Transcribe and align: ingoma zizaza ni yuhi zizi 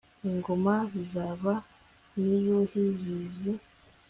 ingoma 0.29 0.75
zizaza 0.91 1.53
ni 2.23 2.37
yuhi 2.45 2.83
zizi 3.01 3.53